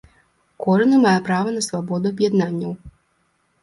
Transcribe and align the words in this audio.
Кожны 0.65 0.95
мае 1.05 1.15
права 1.29 1.49
на 1.59 1.63
свабоду 1.69 2.05
аб’яднанняў. 2.15 2.71